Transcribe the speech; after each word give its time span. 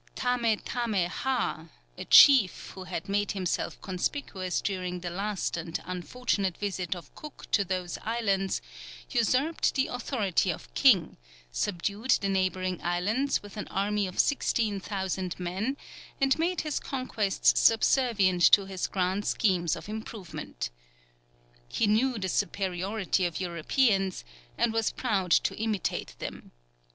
Tame 0.15 0.57
tame 0.57 1.07
hah, 1.07 1.65
a 1.95 2.05
chief, 2.05 2.71
who 2.73 2.85
had 2.85 3.07
made 3.07 3.33
himself 3.33 3.79
conspicuous 3.83 4.59
during 4.59 5.01
the 5.01 5.11
last 5.11 5.55
and 5.57 5.79
unfortunate 5.85 6.57
visit 6.57 6.95
of 6.95 7.13
Cook 7.13 7.51
to 7.51 7.63
those 7.63 7.99
islands, 8.01 8.63
usurped 9.11 9.75
the 9.75 9.85
authority 9.85 10.49
of 10.51 10.73
king, 10.73 11.17
subdued 11.51 12.17
the 12.19 12.29
neighbouring 12.29 12.81
islands 12.81 13.43
with 13.43 13.57
an 13.57 13.67
army 13.67 14.07
of 14.07 14.17
16,000 14.17 15.39
men, 15.39 15.77
and 16.19 16.39
made 16.39 16.61
his 16.61 16.79
conquests 16.79 17.59
subservient 17.59 18.41
to 18.53 18.65
his 18.65 18.87
grand 18.87 19.23
schemes 19.23 19.75
of 19.75 19.87
improvement. 19.87 20.71
He 21.67 21.85
knew 21.85 22.17
the 22.17 22.27
superiority 22.27 23.23
of 23.27 23.39
Europeans, 23.39 24.25
and 24.57 24.73
was 24.73 24.89
proud 24.91 25.29
to 25.29 25.55
imitate 25.57 26.15
them. 26.17 26.53